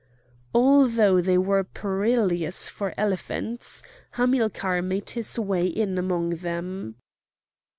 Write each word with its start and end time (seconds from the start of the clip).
Although 0.55 1.21
they 1.21 1.37
were 1.37 1.63
perilous 1.63 2.67
for 2.69 2.91
elephants, 2.97 3.83
Hamilcar 4.13 4.81
made 4.81 5.11
his 5.11 5.37
way 5.37 5.67
in 5.67 5.95
among 5.99 6.31
them. 6.37 6.95